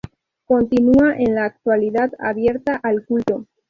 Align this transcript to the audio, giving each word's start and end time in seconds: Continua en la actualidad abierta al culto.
Continua 0.47 1.13
en 1.15 1.35
la 1.35 1.45
actualidad 1.45 2.11
abierta 2.19 2.79
al 2.81 3.05
culto. 3.05 3.45